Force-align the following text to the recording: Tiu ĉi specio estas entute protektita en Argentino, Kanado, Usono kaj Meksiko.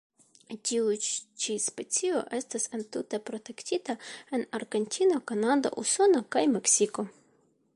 Tiu 0.67 0.85
ĉi 1.43 1.57
specio 1.65 2.21
estas 2.37 2.65
entute 2.77 3.19
protektita 3.27 3.95
en 4.39 4.47
Argentino, 4.61 5.21
Kanado, 5.33 5.73
Usono 5.83 6.23
kaj 6.37 6.45
Meksiko. 6.57 7.07